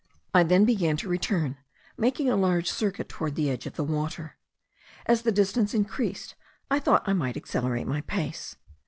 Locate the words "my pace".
7.85-8.55